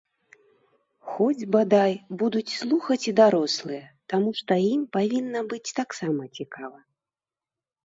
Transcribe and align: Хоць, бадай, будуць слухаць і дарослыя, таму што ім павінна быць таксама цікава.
Хоць, 1.11 1.49
бадай, 1.55 1.93
будуць 2.21 2.55
слухаць 2.61 2.97
і 3.13 3.13
дарослыя, 3.21 3.83
таму 4.15 4.29
што 4.41 4.59
ім 4.73 4.81
павінна 4.99 5.39
быць 5.55 5.65
таксама 5.83 6.23
цікава. 6.43 6.79